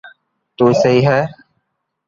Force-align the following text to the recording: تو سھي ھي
تو 0.57 0.65
سھي 0.81 0.95
ھي 1.07 1.19